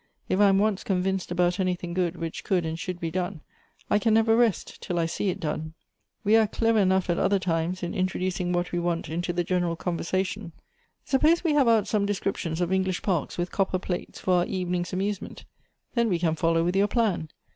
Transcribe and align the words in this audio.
"If 0.29 0.39
I 0.39 0.49
am 0.49 0.57
once 0.57 0.83
convinced 0.83 1.29
about 1.29 1.59
any 1.59 1.75
thing 1.75 1.93
good, 1.93 2.15
which 2.15 2.43
could 2.43 2.65
and 2.65 2.79
should 2.79 2.99
be 2.99 3.11
done, 3.11 3.41
I 3.87 3.99
can 3.99 4.15
never 4.15 4.35
rest 4.35 4.81
till 4.81 4.97
I 4.97 5.05
see 5.05 5.29
it 5.29 5.39
done. 5.39 5.75
We 6.23 6.35
are 6.37 6.47
clever 6.47 6.79
enough 6.79 7.07
at 7.11 7.19
other 7.19 7.37
times 7.37 7.83
in 7.83 7.93
introducing 7.93 8.51
what 8.51 8.71
we 8.71 8.79
want, 8.79 9.09
into 9.09 9.31
the 9.31 9.43
general 9.43 9.75
con 9.75 9.99
versation; 9.99 10.53
suppose 11.05 11.43
we 11.43 11.53
have 11.53 11.67
out 11.67 11.87
some 11.87 12.07
descriptions 12.07 12.61
of 12.61 12.73
English 12.73 13.03
parks, 13.03 13.37
with 13.37 13.51
copper 13.51 13.77
plates, 13.77 14.19
for 14.19 14.37
our 14.39 14.45
evening's 14.47 14.91
amuse 14.91 15.21
ment. 15.21 15.45
Then 15.93 16.09
we 16.09 16.17
can 16.17 16.33
follow 16.35 16.63
with 16.63 16.75
your 16.75 16.87
plan. 16.87 17.29